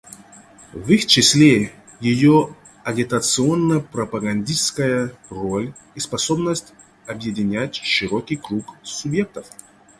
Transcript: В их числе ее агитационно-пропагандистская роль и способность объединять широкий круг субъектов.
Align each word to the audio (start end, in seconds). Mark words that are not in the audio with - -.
В 0.73 0.89
их 0.89 1.05
числе 1.05 1.71
ее 1.99 2.55
агитационно-пропагандистская 2.83 5.15
роль 5.29 5.75
и 5.93 5.99
способность 5.99 6.73
объединять 7.05 7.75
широкий 7.75 8.37
круг 8.37 8.65
субъектов. 8.81 9.45